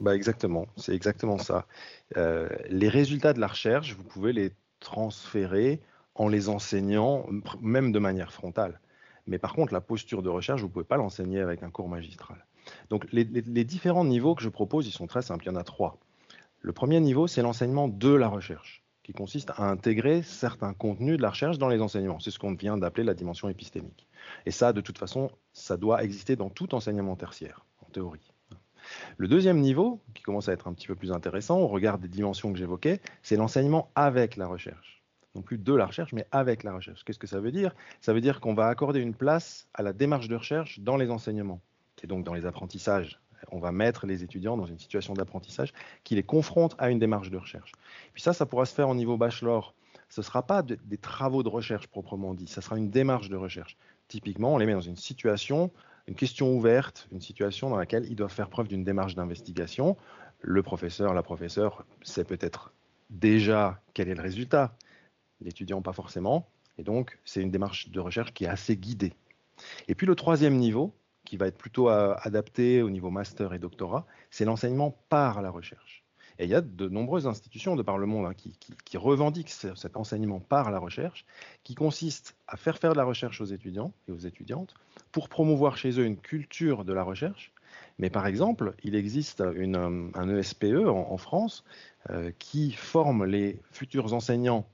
Bah 0.00 0.14
Exactement, 0.14 0.66
c'est 0.76 0.94
exactement 0.94 1.38
ça. 1.38 1.66
Euh, 2.16 2.48
les 2.68 2.88
résultats 2.88 3.32
de 3.32 3.40
la 3.40 3.46
recherche, 3.46 3.94
vous 3.94 4.04
pouvez 4.04 4.32
les 4.32 4.52
transférer 4.80 5.80
en 6.14 6.28
les 6.28 6.48
enseignant, 6.48 7.26
même 7.60 7.92
de 7.92 7.98
manière 7.98 8.32
frontale. 8.32 8.80
Mais 9.26 9.38
par 9.38 9.54
contre, 9.54 9.72
la 9.72 9.80
posture 9.80 10.22
de 10.22 10.28
recherche, 10.28 10.60
vous 10.60 10.66
ne 10.66 10.72
pouvez 10.72 10.84
pas 10.84 10.96
l'enseigner 10.96 11.40
avec 11.40 11.62
un 11.62 11.70
cours 11.70 11.88
magistral. 11.88 12.44
Donc 12.90 13.06
les, 13.12 13.24
les, 13.24 13.64
différents 13.64 14.04
niveaux 14.04 14.34
que 14.34 14.42
je 14.42 14.48
propose, 14.48 14.86
ils 14.86 14.92
sont 14.92 15.06
très 15.06 15.22
simples, 15.22 15.44
il 15.44 15.48
y 15.48 15.50
en 15.50 15.56
a 15.56 15.64
trois. 15.64 15.98
Le 16.60 16.72
premier 16.72 17.00
niveau, 17.00 17.26
c'est 17.26 17.42
l'enseignement 17.42 17.88
de 17.88 18.12
la 18.12 18.28
recherche, 18.28 18.81
qui 19.02 19.12
consiste 19.12 19.50
à 19.56 19.68
intégrer 19.68 20.22
certains 20.22 20.74
contenus 20.74 21.16
de 21.16 21.22
la 21.22 21.30
recherche 21.30 21.58
dans 21.58 21.68
les 21.68 21.80
enseignements. 21.80 22.20
C'est 22.20 22.30
ce 22.30 22.38
qu'on 22.38 22.54
vient 22.54 22.76
d'appeler 22.76 23.04
la 23.04 23.14
dimension 23.14 23.48
épistémique. 23.48 24.06
Et 24.46 24.50
ça, 24.50 24.72
de 24.72 24.80
toute 24.80 24.98
façon, 24.98 25.30
ça 25.52 25.76
doit 25.76 26.04
exister 26.04 26.36
dans 26.36 26.50
tout 26.50 26.74
enseignement 26.74 27.16
tertiaire, 27.16 27.66
en 27.84 27.90
théorie. 27.90 28.32
Le 29.16 29.28
deuxième 29.28 29.60
niveau, 29.60 30.00
qui 30.14 30.22
commence 30.22 30.48
à 30.48 30.52
être 30.52 30.68
un 30.68 30.74
petit 30.74 30.86
peu 30.86 30.94
plus 30.94 31.12
intéressant 31.12 31.58
au 31.58 31.68
regard 31.68 31.98
des 31.98 32.08
dimensions 32.08 32.52
que 32.52 32.58
j'évoquais, 32.58 33.00
c'est 33.22 33.36
l'enseignement 33.36 33.90
avec 33.94 34.36
la 34.36 34.46
recherche. 34.46 35.02
Non 35.34 35.42
plus 35.42 35.58
de 35.58 35.74
la 35.74 35.86
recherche, 35.86 36.12
mais 36.12 36.26
avec 36.30 36.62
la 36.62 36.74
recherche. 36.74 37.04
Qu'est-ce 37.04 37.18
que 37.18 37.26
ça 37.26 37.40
veut 37.40 37.52
dire? 37.52 37.74
Ça 38.00 38.12
veut 38.12 38.20
dire 38.20 38.40
qu'on 38.40 38.54
va 38.54 38.66
accorder 38.66 39.00
une 39.00 39.14
place 39.14 39.68
à 39.72 39.82
la 39.82 39.92
démarche 39.92 40.28
de 40.28 40.36
recherche 40.36 40.80
dans 40.80 40.96
les 40.96 41.10
enseignements, 41.10 41.60
et 42.02 42.06
donc 42.06 42.24
dans 42.24 42.34
les 42.34 42.44
apprentissages. 42.44 43.18
On 43.50 43.58
va 43.58 43.72
mettre 43.72 44.06
les 44.06 44.22
étudiants 44.22 44.56
dans 44.56 44.66
une 44.66 44.78
situation 44.78 45.14
d'apprentissage 45.14 45.72
qui 46.04 46.14
les 46.14 46.22
confronte 46.22 46.74
à 46.78 46.90
une 46.90 46.98
démarche 46.98 47.30
de 47.30 47.36
recherche. 47.36 47.72
Puis 48.12 48.22
ça, 48.22 48.32
ça 48.32 48.46
pourra 48.46 48.66
se 48.66 48.74
faire 48.74 48.88
au 48.88 48.94
niveau 48.94 49.16
bachelor. 49.16 49.74
Ce 50.08 50.20
ne 50.20 50.24
sera 50.24 50.46
pas 50.46 50.62
des 50.62 50.98
travaux 50.98 51.42
de 51.42 51.48
recherche 51.48 51.86
proprement 51.86 52.34
dit, 52.34 52.46
ça 52.46 52.60
sera 52.60 52.76
une 52.76 52.90
démarche 52.90 53.28
de 53.28 53.36
recherche. 53.36 53.76
Typiquement, 54.08 54.54
on 54.54 54.58
les 54.58 54.66
met 54.66 54.74
dans 54.74 54.80
une 54.80 54.96
situation, 54.96 55.70
une 56.06 56.14
question 56.14 56.54
ouverte, 56.54 57.08
une 57.12 57.20
situation 57.20 57.70
dans 57.70 57.76
laquelle 57.76 58.04
ils 58.04 58.16
doivent 58.16 58.32
faire 58.32 58.50
preuve 58.50 58.68
d'une 58.68 58.84
démarche 58.84 59.14
d'investigation. 59.14 59.96
Le 60.40 60.62
professeur, 60.62 61.14
la 61.14 61.22
professeure 61.22 61.84
sait 62.02 62.24
peut-être 62.24 62.72
déjà 63.10 63.80
quel 63.94 64.08
est 64.08 64.14
le 64.14 64.22
résultat, 64.22 64.76
l'étudiant 65.40 65.82
pas 65.82 65.92
forcément, 65.92 66.48
et 66.78 66.82
donc 66.82 67.18
c'est 67.24 67.42
une 67.42 67.50
démarche 67.50 67.90
de 67.90 68.00
recherche 68.00 68.32
qui 68.32 68.44
est 68.44 68.48
assez 68.48 68.76
guidée. 68.76 69.12
Et 69.88 69.94
puis 69.94 70.06
le 70.06 70.14
troisième 70.14 70.56
niveau, 70.56 70.92
qui 71.32 71.38
va 71.38 71.46
être 71.46 71.56
plutôt 71.56 71.88
euh, 71.88 72.14
adapté 72.20 72.82
au 72.82 72.90
niveau 72.90 73.08
master 73.08 73.54
et 73.54 73.58
doctorat, 73.58 74.04
c'est 74.30 74.44
l'enseignement 74.44 74.94
par 75.08 75.40
la 75.40 75.48
recherche. 75.48 76.04
Et 76.38 76.44
il 76.44 76.50
y 76.50 76.54
a 76.54 76.60
de 76.60 76.90
nombreuses 76.90 77.26
institutions 77.26 77.74
de 77.74 77.80
par 77.80 77.96
le 77.96 78.04
monde 78.04 78.26
hein, 78.26 78.34
qui, 78.34 78.96
revendiquent 78.98 79.48
cet 79.48 79.96
enseignement 79.96 80.40
par 80.40 80.70
la 80.70 80.78
recherche, 80.78 81.24
qui 81.64 81.74
consiste 81.74 82.36
à 82.48 82.58
faire 82.58 82.76
faire 82.76 82.92
de 82.92 82.98
la 82.98 83.04
recherche 83.04 83.40
aux 83.40 83.46
étudiants 83.46 83.94
et 84.08 84.12
aux 84.12 84.18
étudiantes 84.18 84.74
pour 85.10 85.30
promouvoir 85.30 85.78
chez 85.78 85.98
eux 85.98 86.04
une 86.04 86.18
culture 86.18 86.84
de 86.84 86.92
la 86.92 87.02
recherche. 87.02 87.50
Mais 87.96 88.10
par 88.10 88.26
exemple, 88.26 88.74
il 88.82 88.94
existe 88.94 89.40
un 89.40 90.36
ESPE 90.36 90.64
e 90.64 90.90
en, 90.90 91.16
France 91.16 91.64
euh, 92.10 92.30
qui 92.38 92.72
forme 92.72 93.24
les 93.24 93.58
futurs 93.70 94.12
enseignants 94.12 94.68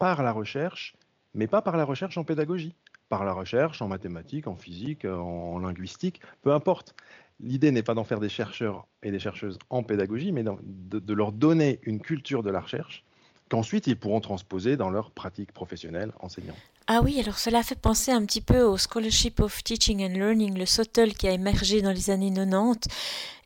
par 0.00 0.24
la 0.24 0.32
recherche, 0.32 0.96
mais 1.34 1.46
pas 1.46 1.62
par 1.62 1.76
la 1.76 1.84
recherche 1.84 2.18
en 2.18 2.24
pédagogie, 2.24 2.74
par 3.10 3.24
la 3.24 3.34
recherche 3.34 3.82
en 3.82 3.88
mathématiques, 3.88 4.46
en 4.46 4.56
physique, 4.56 5.04
en 5.04 5.58
linguistique, 5.58 6.22
peu 6.40 6.52
importe. 6.52 6.94
L'idée 7.40 7.72
n'est 7.72 7.82
pas 7.82 7.94
d'en 7.94 8.04
faire 8.04 8.20
des 8.20 8.28
chercheurs 8.28 8.86
et 9.02 9.10
des 9.10 9.18
chercheuses 9.18 9.58
en 9.68 9.82
pédagogie, 9.82 10.32
mais 10.32 10.44
de, 10.44 11.12
leur 11.12 11.32
donner 11.32 11.80
une 11.82 12.00
culture 12.00 12.42
de 12.42 12.50
la 12.50 12.60
recherche 12.60 13.04
qu'ensuite 13.48 13.88
ils 13.88 13.96
pourront 13.96 14.20
transposer 14.20 14.76
dans 14.76 14.90
leur 14.90 15.10
pratique 15.10 15.52
professionnelle 15.52 16.12
enseignante. 16.20 16.56
Ah 16.86 17.00
oui, 17.02 17.18
alors 17.20 17.38
cela 17.38 17.62
fait 17.62 17.78
penser 17.78 18.12
un 18.12 18.24
petit 18.24 18.40
peu 18.40 18.62
au 18.62 18.76
Scholarship 18.76 19.40
of 19.40 19.64
Teaching 19.64 20.04
and 20.04 20.14
Learning, 20.14 20.56
le 20.56 20.66
SOTL 20.66 21.14
qui 21.14 21.26
a 21.26 21.32
émergé 21.32 21.82
dans 21.82 21.92
les 21.92 22.10
années 22.10 22.32
90 22.32 22.88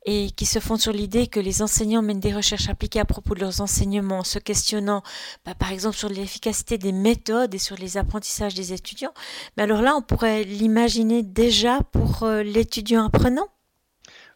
et 0.04 0.30
qui 0.30 0.46
se 0.46 0.58
fondent 0.58 0.80
sur 0.80 0.92
l'idée 0.92 1.26
que 1.26 1.40
les 1.40 1.62
enseignants 1.62 2.02
mènent 2.02 2.20
des 2.20 2.34
recherches 2.34 2.68
appliquées 2.68 3.00
à 3.00 3.04
propos 3.04 3.34
de 3.34 3.40
leurs 3.40 3.61
enseignements, 3.61 4.25
se 4.25 4.38
questionnant 4.38 5.02
bah, 5.44 5.54
par 5.54 5.73
exemple 5.73 5.96
sur 5.96 6.08
l'efficacité 6.08 6.78
des 6.78 6.92
méthodes 6.92 7.54
et 7.54 7.58
sur 7.58 7.76
les 7.76 7.96
apprentissages 7.96 8.54
des 8.54 8.73
étudiants. 8.73 9.14
Mais 9.56 9.62
alors 9.62 9.82
là, 9.82 9.94
on 9.96 10.02
pourrait 10.02 10.44
l'imaginer 10.44 11.23
déjà 11.23 11.80
pour 11.92 12.23
euh, 12.23 12.42
l'étudiant 12.42 13.04
apprenant? 13.04 13.49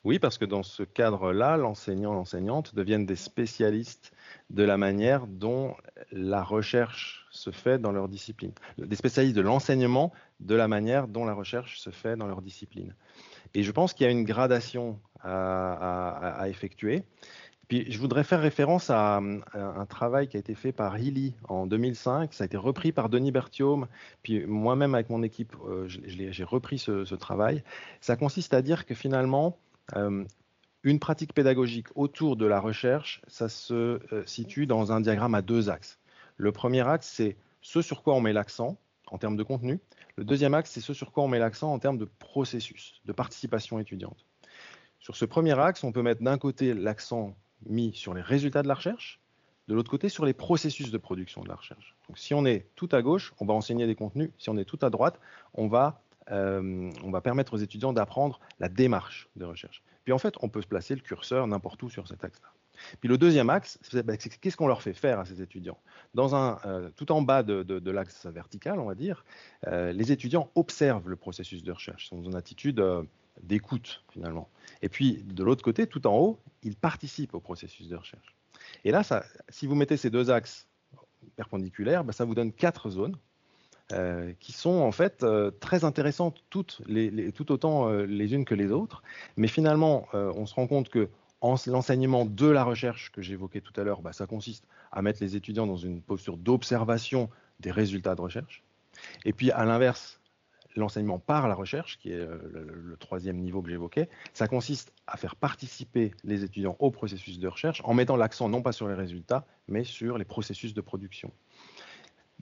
Oui, 0.04 0.18
parce 0.18 0.38
que 0.38 0.44
dans 0.44 0.62
ce 0.62 0.84
cadre-là, 0.84 1.56
l'enseignant, 1.56 2.14
l'enseignante 2.14 2.74
deviennent 2.74 3.04
des 3.04 3.16
spécialistes 3.16 4.12
de 4.48 4.62
la 4.62 4.78
manière 4.78 5.26
dont 5.26 5.74
la 6.12 6.42
recherche 6.42 7.26
se 7.30 7.50
fait 7.50 7.78
dans 7.78 7.92
leur 7.92 8.08
discipline. 8.08 8.52
Des 8.78 8.96
spécialistes 8.96 9.36
de 9.36 9.42
l'enseignement 9.42 10.12
de 10.40 10.54
la 10.54 10.68
manière 10.68 11.08
dont 11.08 11.24
la 11.24 11.34
recherche 11.34 11.78
se 11.78 11.90
fait 11.90 12.16
dans 12.16 12.26
leur 12.26 12.42
discipline. 12.42 12.94
Et 13.54 13.62
je 13.62 13.72
pense 13.72 13.92
qu'il 13.92 14.04
y 14.04 14.08
a 14.08 14.12
une 14.12 14.24
gradation 14.24 15.00
à, 15.22 16.44
effectuer. 16.48 17.04
Puis 17.68 17.90
je 17.92 17.98
voudrais 17.98 18.24
faire 18.24 18.40
référence 18.40 18.88
à, 18.88 19.16
un 19.18 19.86
travail 19.86 20.28
qui 20.28 20.36
a 20.38 20.40
été 20.40 20.54
fait 20.54 20.72
par 20.72 20.96
Healy 20.96 21.34
en 21.48 21.66
2005. 21.66 22.32
Ça 22.32 22.44
a 22.44 22.46
été 22.46 22.56
repris 22.56 22.92
par 22.92 23.10
Denis 23.10 23.30
Berthiaume. 23.30 23.88
Puis 24.22 24.46
moi-même, 24.46 24.94
avec 24.94 25.10
mon 25.10 25.22
équipe, 25.22 25.54
euh, 25.66 25.86
j'ai 25.86 26.44
repris 26.44 26.78
ce, 26.78 27.14
travail. 27.14 27.62
Ça 28.00 28.16
consiste 28.16 28.54
à 28.54 28.62
dire 28.62 28.86
que 28.86 28.94
finalement, 28.94 29.58
euh, 29.96 30.24
une 30.82 30.98
pratique 30.98 31.34
pédagogique 31.34 31.88
autour 31.94 32.36
de 32.36 32.46
la 32.46 32.60
recherche, 32.60 33.20
ça 33.26 33.48
se 33.48 33.74
euh, 33.74 34.24
situe 34.24 34.66
dans 34.66 34.92
un 34.92 35.00
diagramme 35.00 35.34
à 35.34 35.42
deux 35.42 35.68
axes. 35.68 35.98
Le 36.36 36.52
premier 36.52 36.86
axe, 36.86 37.08
c'est 37.08 37.36
ce 37.60 37.82
sur 37.82 38.02
quoi 38.02 38.14
on 38.14 38.20
met 38.20 38.32
l'accent 38.32 38.78
en 39.10 39.18
termes 39.18 39.36
de 39.36 39.42
contenu. 39.42 39.80
Le 40.16 40.24
deuxième 40.24 40.54
axe, 40.54 40.70
c'est 40.70 40.80
ce 40.80 40.94
sur 40.94 41.12
quoi 41.12 41.24
on 41.24 41.28
met 41.28 41.38
l'accent 41.38 41.72
en 41.72 41.78
termes 41.78 41.98
de 41.98 42.08
processus, 42.18 43.00
de 43.04 43.12
participation 43.12 43.78
étudiante. 43.78 44.24
Sur 45.08 45.16
ce 45.16 45.24
premier 45.24 45.58
axe, 45.58 45.84
on 45.84 45.92
peut 45.92 46.02
mettre 46.02 46.22
d'un 46.22 46.36
côté 46.36 46.74
l'accent 46.74 47.34
mis 47.64 47.94
sur 47.94 48.12
les 48.12 48.20
résultats 48.20 48.62
de 48.62 48.68
la 48.68 48.74
recherche, 48.74 49.22
de 49.66 49.74
l'autre 49.74 49.90
côté 49.90 50.10
sur 50.10 50.26
les 50.26 50.34
processus 50.34 50.90
de 50.90 50.98
production 50.98 51.42
de 51.42 51.48
la 51.48 51.54
recherche. 51.54 51.96
Donc, 52.08 52.18
si 52.18 52.34
on 52.34 52.44
est 52.44 52.66
tout 52.74 52.90
à 52.92 53.00
gauche, 53.00 53.32
on 53.40 53.46
va 53.46 53.54
enseigner 53.54 53.86
des 53.86 53.94
contenus. 53.94 54.32
Si 54.36 54.50
on 54.50 54.58
est 54.58 54.66
tout 54.66 54.78
à 54.82 54.90
droite, 54.90 55.18
on 55.54 55.66
va, 55.66 56.02
euh, 56.30 56.90
on 57.02 57.10
va 57.10 57.22
permettre 57.22 57.54
aux 57.54 57.56
étudiants 57.56 57.94
d'apprendre 57.94 58.38
la 58.60 58.68
démarche 58.68 59.30
de 59.36 59.46
recherche. 59.46 59.82
Puis 60.04 60.12
en 60.12 60.18
fait, 60.18 60.34
on 60.42 60.50
peut 60.50 60.60
se 60.60 60.66
placer 60.66 60.94
le 60.94 61.00
curseur 61.00 61.46
n'importe 61.46 61.82
où 61.82 61.88
sur 61.88 62.06
cet 62.06 62.22
axe-là. 62.22 62.48
Puis 63.00 63.08
le 63.08 63.16
deuxième 63.16 63.48
axe, 63.48 63.78
c'est 63.80 64.02
bah, 64.02 64.18
qu'est-ce 64.18 64.58
qu'on 64.58 64.68
leur 64.68 64.82
fait 64.82 64.92
faire 64.92 65.20
à 65.20 65.24
ces 65.24 65.40
étudiants? 65.40 65.78
Dans 66.12 66.34
un, 66.34 66.58
euh, 66.66 66.90
Tout 66.96 67.12
en 67.12 67.22
bas 67.22 67.42
de, 67.42 67.90
l'axe 67.90 68.26
vertical, 68.26 68.78
on 68.78 68.84
va 68.84 68.94
dire, 68.94 69.24
euh, 69.68 69.90
les 69.90 70.12
étudiants 70.12 70.50
observent 70.54 71.08
le 71.08 71.16
processus 71.16 71.62
de 71.62 71.72
recherche, 71.72 72.10
sont 72.10 72.18
dans 72.18 72.28
une 72.28 72.36
attitude 72.36 72.84
d'écoute 73.42 74.04
finalement. 74.12 74.48
Et 74.82 74.88
puis 74.88 75.22
de 75.24 75.44
l'autre 75.44 75.62
côté, 75.62 75.86
tout 75.86 76.06
en 76.06 76.16
haut, 76.16 76.38
ils 76.62 76.76
participent 76.76 77.34
au 77.34 77.40
processus 77.40 77.88
de 77.88 77.96
recherche. 77.96 78.36
Et 78.84 78.90
là, 78.90 79.02
si 79.48 79.66
vous 79.66 79.74
mettez 79.74 79.96
ces 79.96 80.10
deux 80.10 80.30
axes 80.30 80.66
perpendiculaires, 81.36 82.04
bah, 82.04 82.12
ça 82.12 82.24
vous 82.24 82.34
donne 82.34 82.52
quatre 82.52 82.90
zones 82.90 83.16
euh, 83.92 84.32
qui 84.38 84.52
sont 84.52 84.80
en 84.80 84.92
fait 84.92 85.22
euh, 85.22 85.50
très 85.50 85.84
intéressantes 85.84 86.44
toutes 86.50 86.82
tout 87.34 87.52
autant 87.52 87.88
euh, 87.88 88.04
les 88.04 88.34
unes 88.34 88.44
que 88.44 88.54
les 88.54 88.70
autres. 88.70 89.02
Mais 89.36 89.48
finalement, 89.48 90.08
on 90.12 90.46
se 90.46 90.54
rend 90.54 90.66
compte 90.66 90.88
que 90.88 91.08
l'enseignement 91.40 92.26
de 92.26 92.46
la 92.46 92.64
recherche 92.64 93.10
que 93.12 93.22
j'évoquais 93.22 93.60
tout 93.60 93.78
à 93.80 93.84
l'heure, 93.84 94.02
bah, 94.02 94.12
ça 94.12 94.26
consiste 94.26 94.64
à 94.92 95.02
mettre 95.02 95.22
les 95.22 95.36
étudiants 95.36 95.66
dans 95.66 95.76
une 95.76 96.02
posture 96.02 96.36
d'observation 96.36 97.30
des 97.60 97.70
résultats 97.70 98.14
de 98.14 98.20
recherche. 98.20 98.62
Et 99.24 99.32
puis 99.32 99.50
à 99.52 99.64
l'inverse, 99.64 100.20
l'enseignement 100.78 101.18
par 101.18 101.48
la 101.48 101.54
recherche, 101.54 101.98
qui 101.98 102.12
est 102.12 102.16
le, 102.16 102.70
le 102.72 102.96
troisième 102.96 103.38
niveau 103.38 103.62
que 103.62 103.70
j'évoquais, 103.70 104.08
ça 104.32 104.48
consiste 104.48 104.92
à 105.06 105.16
faire 105.16 105.36
participer 105.36 106.12
les 106.24 106.44
étudiants 106.44 106.76
au 106.78 106.90
processus 106.90 107.38
de 107.38 107.48
recherche 107.48 107.80
en 107.84 107.94
mettant 107.94 108.16
l'accent 108.16 108.48
non 108.48 108.62
pas 108.62 108.72
sur 108.72 108.88
les 108.88 108.94
résultats, 108.94 109.46
mais 109.66 109.84
sur 109.84 110.18
les 110.18 110.24
processus 110.24 110.74
de 110.74 110.80
production. 110.80 111.32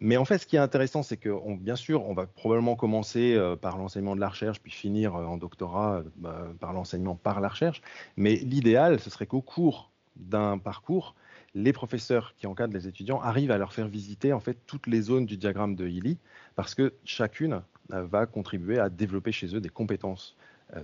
Mais 0.00 0.16
en 0.16 0.25
fait, 0.25 0.38
ce 0.38 0.47
qui 0.47 0.57
est 0.57 0.61
intéressant, 0.61 1.02
c'est 1.02 1.16
que, 1.16 1.31
bien 1.57 1.76
sûr, 1.76 2.07
on 2.07 2.12
va 2.12 2.26
probablement 2.26 2.76
commencer 2.76 3.35
euh, 3.35 3.57
par 3.57 3.78
l'enseignement 3.78 4.14
de 4.14 4.21
la 4.21 4.28
recherche, 4.28 4.61
puis 4.61 4.73
finir 4.73 5.14
euh, 5.14 5.25
en 5.25 5.38
doctorat 5.38 5.97
euh, 5.97 6.02
bah, 6.16 6.49
par 6.61 6.75
l'enseignement 6.75 7.14
par 7.14 7.40
la 7.40 7.49
recherche. 7.49 7.81
Mais 8.16 8.37
l'idéal, 8.37 9.00
ce 9.00 9.09
serait 9.09 9.26
qu'au 9.26 9.40
cours 9.40 9.90
d'un 10.16 10.59
parcours, 10.59 11.14
les 11.55 11.73
professeurs 11.73 12.35
qui 12.37 12.47
encadrent 12.47 12.75
les 12.75 12.87
étudiants 12.87 13.21
arrivent 13.21 13.50
à 13.50 13.57
leur 13.57 13.73
faire 13.73 13.88
visiter 13.88 14.35
en 14.35 14.40
fait 14.40 14.59
toutes 14.66 14.87
les 14.87 15.00
zones 15.00 15.25
du 15.25 15.38
diagramme 15.38 15.75
de 15.75 15.87
Healy, 15.87 16.19
parce 16.57 16.75
que 16.75 16.93
chacune 17.05 17.62
va 17.88 18.26
contribuer 18.26 18.78
à 18.78 18.88
développer 18.88 19.33
chez 19.33 19.55
eux 19.55 19.61
des 19.61 19.69
compétences 19.69 20.37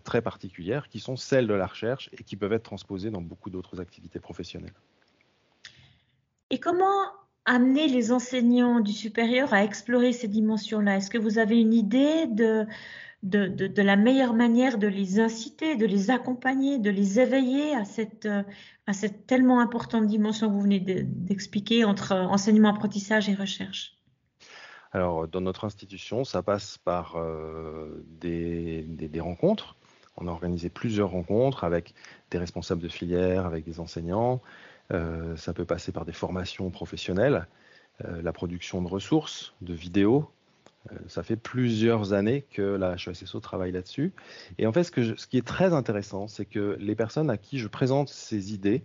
très 0.04 0.22
particulières 0.22 0.88
qui 0.88 1.00
sont 1.00 1.16
celles 1.16 1.46
de 1.46 1.54
la 1.54 1.66
recherche 1.66 2.08
et 2.16 2.22
qui 2.22 2.36
peuvent 2.36 2.52
être 2.52 2.62
transposées 2.62 3.10
dans 3.10 3.20
beaucoup 3.20 3.50
d'autres 3.50 3.80
activités 3.80 4.20
professionnelles. 4.20 4.74
Et 6.50 6.60
comment 6.60 7.06
amener 7.44 7.88
les 7.88 8.12
enseignants 8.12 8.80
du 8.80 8.92
supérieur 8.92 9.52
à 9.52 9.64
explorer 9.64 10.12
ces 10.12 10.28
dimensions-là? 10.28 10.98
Est-ce 10.98 11.10
que 11.10 11.18
vous 11.18 11.38
avez 11.38 11.60
une 11.60 11.72
idée 11.72 12.26
de, 12.26 12.66
de, 13.22 13.82
la 13.82 13.96
meilleure 13.96 14.34
manière 14.34 14.78
de 14.78 14.86
les 14.86 15.20
inciter, 15.20 15.76
de 15.76 15.86
les 15.86 16.10
accompagner, 16.10 16.78
de 16.78 16.90
les 16.90 17.20
éveiller 17.20 17.74
à 17.74 17.84
cette, 17.84 18.28
à 18.86 18.92
cette 18.92 19.26
tellement 19.26 19.60
importante 19.60 20.06
dimension 20.06 20.48
que 20.48 20.52
vous 20.52 20.60
venez 20.60 20.80
d'expliquer 20.80 21.84
entre 21.84 22.12
enseignement, 22.12 22.70
apprentissage 22.70 23.28
et 23.28 23.34
recherche? 23.34 23.96
Alors, 24.92 25.26
dans 25.26 25.40
notre 25.40 25.64
institution, 25.64 26.24
ça 26.24 26.42
passe 26.42 26.76
par 26.76 27.16
euh, 27.16 28.04
des, 28.20 29.20
rencontres. 29.20 29.76
On 30.18 30.28
a 30.28 30.30
organisé 30.30 30.68
plusieurs 30.68 31.10
rencontres 31.10 31.64
avec 31.64 31.94
des 32.30 32.38
responsables 32.38 32.82
de 32.82 32.88
filière, 32.88 33.46
avec 33.46 33.64
des 33.64 33.80
enseignants, 33.80 34.42
euh, 34.92 35.36
ça 35.36 35.52
peut 35.54 35.64
passer 35.64 35.92
par 35.92 36.04
des 36.04 36.12
formations 36.12 36.70
professionnelles, 36.70 37.46
euh, 38.04 38.20
la 38.22 38.32
production 38.32 38.82
de 38.82 38.88
ressources, 38.88 39.54
de 39.62 39.74
vidéos. 39.74 40.28
Euh, 40.90 40.96
ça 41.06 41.22
fait 41.22 41.36
plusieurs 41.36 42.12
années 42.12 42.44
que 42.50 42.62
la 42.62 42.94
HESSO 42.94 43.40
travaille 43.40 43.72
là-dessus. 43.72 44.12
Et 44.58 44.66
en 44.66 44.72
fait, 44.72 44.84
ce, 44.84 45.26
qui 45.26 45.38
est 45.38 45.46
très 45.46 45.72
intéressant, 45.72 46.26
c'est 46.28 46.44
que 46.44 46.76
les 46.80 46.94
personnes 46.94 47.30
à 47.30 47.38
qui 47.38 47.58
je 47.58 47.68
présente 47.68 48.08
ces 48.08 48.52
idées, 48.52 48.82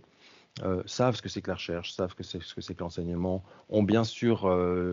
savent 0.86 1.16
ce 1.16 1.22
que 1.22 1.28
c'est 1.28 1.42
que 1.42 1.48
la 1.48 1.54
recherche, 1.54 1.92
savent 1.92 2.10
ce 2.10 2.36
que 2.54 2.60
c'est 2.60 2.74
que 2.74 2.80
l'enseignement, 2.80 3.44
ont 3.68 3.82
bien 3.82 4.04
sûr 4.04 4.40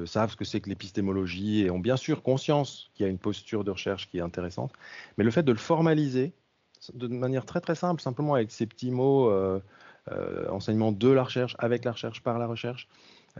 savent 0.06 0.32
ce 0.32 0.36
que 0.36 0.46
c'est 0.46 0.62
que 0.62 0.70
l'épistémologie 0.70 1.62
et 1.62 1.72
ont 1.72 1.80
bien 1.80 1.98
sûr 1.98 2.24
conscience 2.24 2.92
qu'il 2.94 3.06
y 3.06 3.08
a 3.08 3.12
une 3.12 3.18
posture 3.18 3.64
de 3.64 3.72
recherche 3.72 4.10
qui 4.10 4.18
est 4.18 4.22
intéressante. 4.22 4.72
Mais 5.18 5.24
le 5.24 5.32
fait 5.32 5.44
de 5.44 5.52
le 5.52 5.58
formaliser 5.58 6.34
de 6.94 7.08
manière 7.08 7.46
très 7.46 7.62
très 7.62 7.76
simple, 7.76 8.02
simplement 8.02 8.36
avec 8.36 8.52
ces 8.52 8.66
petits 8.66 8.92
mots 8.92 9.32
euh, 10.12 10.48
enseignement 10.50 10.92
de 10.92 11.10
la 11.10 11.24
recherche, 11.24 11.56
avec 11.58 11.84
la 11.84 11.92
recherche, 11.92 12.22
par 12.22 12.38
la 12.38 12.46
recherche. 12.46 12.88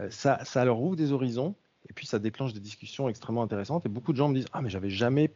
Euh, 0.00 0.10
ça, 0.10 0.44
ça 0.44 0.64
leur 0.64 0.80
ouvre 0.80 0.96
des 0.96 1.12
horizons 1.12 1.54
et 1.88 1.92
puis 1.92 2.08
ça 2.08 2.18
déclenche 2.18 2.54
des 2.54 2.60
discussions 2.60 3.08
extrêmement 3.08 3.44
intéressantes. 3.44 3.86
Et 3.86 3.88
beaucoup 3.88 4.12
de 4.12 4.16
gens 4.16 4.28
me 4.28 4.34
disent 4.34 4.48
Ah, 4.52 4.62
mais 4.62 4.68
j'avais 4.70 4.90
jamais 4.90 5.32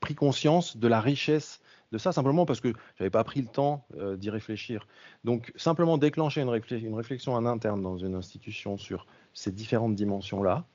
pris 0.00 0.14
conscience 0.14 0.76
de 0.76 0.86
la 0.86 1.00
richesse 1.00 1.62
de 1.94 1.98
ça, 1.98 2.12
simplement 2.12 2.44
parce 2.44 2.60
que 2.60 2.72
j'avais 2.98 3.10
pas 3.10 3.24
pris 3.24 3.40
le 3.40 3.48
temps 3.48 3.86
euh, 3.96 4.16
d'y 4.16 4.30
réfléchir. 4.30 4.86
Donc, 5.24 5.52
simplement 5.56 5.96
déclencher 5.96 6.42
une, 6.42 6.50
réflexion 6.50 7.32
en 7.32 7.46
interne 7.46 7.80
dans 7.80 7.96
une 7.96 8.14
institution 8.14 8.76
sur 8.76 9.06
ces 9.32 9.52
différentes 9.52 9.94
dimensions-là, 9.94 10.66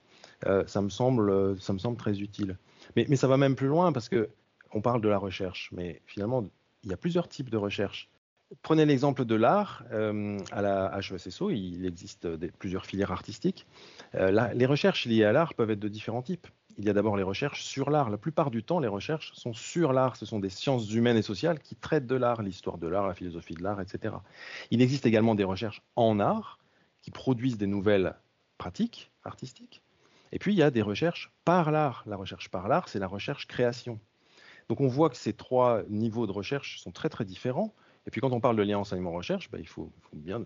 ça, 0.68 0.82
me 0.82 0.90
semble, 0.90 1.60
ça 1.60 1.74
me 1.74 1.80
semble 1.80 1.98
très 1.98 2.22
utile. 2.22 2.58
Mais, 2.96 3.16
ça 3.18 3.28
va 3.28 3.38
même 3.38 3.56
plus 3.56 3.68
loin 3.68 3.92
parce 3.92 4.08
que 4.08 4.30
on 4.72 4.82
parle 4.82 5.02
de 5.02 5.10
la 5.10 5.18
recherche, 5.18 5.70
mais 5.74 6.02
finalement, 6.06 6.46
il 6.84 6.90
y 6.90 6.94
a 6.94 6.98
plusieurs 6.98 7.28
types 7.28 7.50
de 7.50 7.58
recherche. 7.58 8.10
Prenez 8.62 8.86
l'exemple 8.86 9.26
de 9.26 9.36
l'art. 9.36 9.84
Euh, 9.92 10.40
à 10.52 10.62
la 10.62 10.98
HESSO, 10.98 11.52
il 11.52 11.86
existe 11.86 12.28
plusieurs 12.58 12.86
filières 12.86 13.12
artistiques. 13.12 13.68
Euh, 14.16 14.52
les 14.54 14.66
recherches 14.66 15.06
liées 15.06 15.24
à 15.24 15.32
l'art 15.32 15.54
peuvent 15.54 15.70
être 15.70 15.80
de 15.80 15.88
différents 15.88 16.24
types. 16.24 16.48
Il 16.80 16.86
y 16.86 16.90
a 16.90 16.94
d'abord 16.94 17.18
les 17.18 17.24
recherches 17.24 17.62
sur 17.64 17.90
l'art. 17.90 18.10
La 18.10 18.18
plupart 18.18 18.50
du 18.50 18.64
temps, 18.64 18.80
les 18.80 18.88
recherches 18.88 19.34
sont 19.34 19.54
sur 19.54 19.92
l'art. 19.92 20.16
Ce 20.16 20.26
sont 20.26 20.40
des 20.40 20.50
sciences 20.50 20.92
humaines 20.92 21.18
et 21.18 21.22
sociales 21.22 21.60
qui 21.60 21.76
traitent 21.76 22.08
de 22.08 22.16
l'art, 22.16 22.42
l'histoire 22.42 22.78
de 22.78 22.88
l'art, 22.88 23.06
la 23.06 23.14
philosophie 23.14 23.54
de 23.54 23.62
l'art, 23.62 23.82
etc. 23.82 24.16
Il 24.72 24.82
existe 24.82 25.06
également 25.06 25.36
des 25.36 25.44
recherches 25.44 25.82
en 25.98 26.20
art 26.22 26.58
qui 27.02 27.12
produisent 27.12 27.58
des 27.58 27.68
nouvelles 27.68 28.16
pratiques 28.58 29.12
artistiques. 29.26 29.84
Et 30.32 30.40
puis, 30.40 30.54
il 30.54 30.58
y 30.58 30.64
a 30.64 30.72
des 30.72 30.82
recherches 30.82 31.32
par 31.44 31.70
l'art. 31.70 32.04
La 32.06 32.16
recherche 32.16 32.50
par 32.50 32.68
l'art, 32.70 32.88
c'est 32.88 33.00
la 33.00 33.08
recherche 33.08 33.46
création. 33.46 34.00
Donc, 34.70 34.80
on 34.80 34.88
voit 34.88 35.10
que 35.10 35.18
ces 35.18 35.34
trois 35.34 35.84
niveaux 35.90 36.28
de 36.28 36.32
recherche 36.32 36.80
sont 36.80 36.92
très, 36.92 37.10
très 37.10 37.26
différents. 37.26 37.76
Et 38.08 38.12
puis 38.12 38.22
quand 38.22 38.32
on 38.32 38.40
parle 38.40 38.56
de 38.56 38.64
lien 38.64 38.80
enseignement-recherche, 38.80 39.52
bah, 39.52 39.60
il 39.60 39.68
faut, 39.68 39.92
bien 40.14 40.44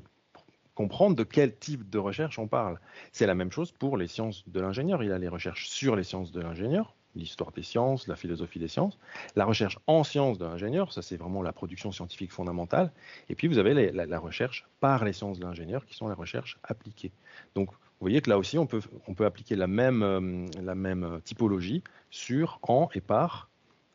comprendre 0.75 1.15
de 1.15 1.23
quel 1.23 1.55
type 1.55 1.89
de 1.89 1.99
recherche 1.99 2.39
on 2.39 2.47
parle. 2.47 2.79
C'est 3.11 3.27
la 3.27 3.35
même 3.35 3.51
chose 3.51 3.71
pour 3.71 3.97
les 3.97 4.07
sciences 4.07 4.47
de 4.47 4.59
l'ingénieur. 4.59 5.03
Il 5.03 5.09
y 5.09 5.11
a 5.11 5.17
les 5.17 5.27
recherches 5.27 5.67
sur 5.67 5.95
les 5.95 6.03
sciences 6.03 6.31
de 6.31 6.41
l'ingénieur, 6.41 6.95
l'histoire 7.15 7.51
des 7.51 7.63
sciences, 7.63 8.07
la 8.07 8.15
philosophie 8.15 8.59
des 8.59 8.67
sciences. 8.67 8.97
La 9.35 9.45
recherche 9.45 9.77
en 9.87 10.03
sciences 10.03 10.37
de 10.37 10.45
l'ingénieur, 10.45 10.91
ça 10.91 11.01
c'est 11.01 11.17
vraiment 11.17 11.41
la 11.41 11.53
production 11.53 11.91
scientifique 11.91 12.31
fondamentale. 12.31 12.91
Et 13.29 13.35
puis 13.35 13.47
vous 13.47 13.57
avez 13.57 13.91
la, 13.91 14.19
recherche 14.19 14.65
par 14.79 15.05
les 15.05 15.13
sciences 15.13 15.39
de 15.39 15.45
l'ingénieur, 15.45 15.85
qui 15.85 15.95
sont 15.95 16.07
les 16.07 16.15
recherches 16.15 16.57
appliquées. 16.63 17.11
Donc 17.55 17.69
vous 17.71 18.09
voyez 18.09 18.21
que 18.21 18.29
là 18.29 18.37
aussi, 18.37 18.57
on 18.57 18.65
peut, 18.65 18.81
on 19.07 19.13
peut 19.13 19.25
appliquer 19.25 19.55
la 19.55 19.67
même, 19.67 20.03
euh, 20.03 20.45
la 20.61 20.75
même 20.75 21.21
typologie 21.23 21.83
sur, 22.09 22.59
en 22.63 22.89
et 22.93 23.01
par 23.01 23.49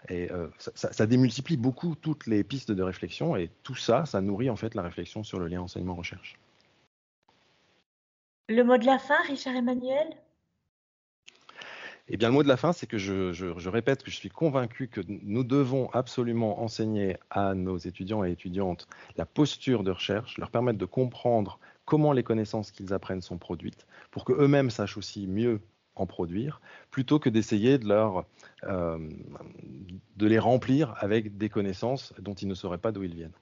Et 0.08 0.30
euh, 0.32 0.48
ça, 0.58 1.06
démultiplie 1.06 1.56
beaucoup 1.56 1.94
toutes 1.94 2.26
les 2.26 2.42
pistes 2.44 2.70
de 2.70 2.82
réflexion 2.82 3.36
et 3.36 3.50
tout 3.64 3.74
ça, 3.74 4.06
ça 4.06 4.20
nourrit 4.20 4.48
en 4.48 4.56
fait 4.56 4.74
la 4.74 4.82
réflexion 4.82 5.24
sur 5.24 5.38
le 5.38 5.48
lien 5.48 5.60
enseignement-recherche. 5.60 6.38
Le 8.50 8.62
mot 8.62 8.78
de 8.78 8.86
la 8.86 8.98
fin, 8.98 9.20
Richard 9.26 9.56
Emmanuel? 9.56 10.16
Eh 12.08 12.16
bien, 12.16 12.28
le 12.28 12.34
mot 12.34 12.42
de 12.42 12.48
la 12.48 12.56
fin, 12.56 12.72
c'est 12.72 12.86
que 12.86 12.96
je, 12.96 13.68
répète 13.68 14.02
que 14.02 14.10
je 14.10 14.16
suis 14.16 14.30
convaincu 14.30 14.88
que 14.88 15.02
nous 15.06 15.44
devons 15.44 15.90
absolument 15.90 16.62
enseigner 16.62 17.18
à 17.28 17.54
nos 17.54 17.76
étudiants 17.76 18.24
et 18.24 18.30
étudiantes 18.30 18.88
la 19.18 19.26
posture 19.26 19.84
de 19.84 19.90
recherche, 19.90 20.38
leur 20.38 20.50
permettre 20.50 20.78
de 20.78 20.86
comprendre 20.86 21.58
comment 21.84 22.12
les 22.12 22.22
connaissances 22.22 22.70
qu'ils 22.70 22.94
apprennent 22.94 23.20
sont 23.20 23.36
produites, 23.36 23.86
pour 24.10 24.24
qu'eux-mêmes 24.24 24.70
sachent 24.70 24.96
aussi 24.96 25.26
mieux 25.26 25.60
en 25.94 26.06
produire, 26.06 26.62
plutôt 26.90 27.18
que 27.18 27.28
d'essayer 27.28 27.76
de, 27.76 27.90
euh, 28.64 28.98
de 30.16 30.26
les 30.26 30.38
remplir 30.38 30.94
avec 30.98 31.36
des 31.36 31.50
connaissances 31.50 32.14
dont 32.18 32.34
ils 32.34 32.48
ne 32.48 32.54
sauraient 32.54 32.78
pas 32.78 32.92
d'où 32.92 33.02
ils 33.02 33.14
viennent. 33.14 33.32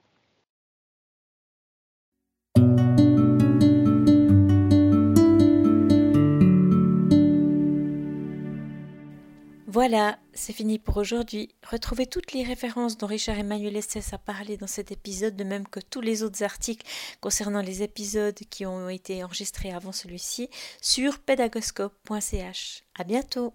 Voilà, 9.89 10.19
c'est 10.33 10.51
fini 10.51 10.79
pour 10.79 10.97
aujourd'hui. 10.97 11.55
Retrouvez 11.65 12.07
toutes 12.07 12.33
les 12.33 12.43
références 12.43 12.97
dont 12.97 13.07
Richard 13.07 13.39
Emmanuel 13.39 13.77
Estes 13.77 14.11
a 14.11 14.17
parlé 14.17 14.57
dans 14.57 14.67
cet 14.67 14.91
épisode, 14.91 15.37
de 15.37 15.45
même 15.45 15.65
que 15.65 15.79
tous 15.79 16.01
les 16.01 16.23
autres 16.23 16.43
articles 16.43 16.85
concernant 17.21 17.61
les 17.61 17.83
épisodes 17.83 18.37
qui 18.49 18.65
ont 18.65 18.89
été 18.89 19.23
enregistrés 19.23 19.71
avant 19.71 19.93
celui-ci, 19.93 20.49
sur 20.81 21.19
pédagoscope.ch. 21.19 22.83
À 22.99 23.05
bientôt! 23.05 23.53